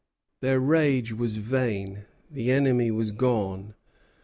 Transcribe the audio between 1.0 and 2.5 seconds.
was vain; the